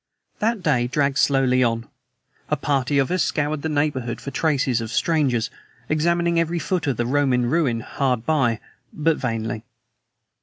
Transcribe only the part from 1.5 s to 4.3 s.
on. A party of us scoured the neighborhood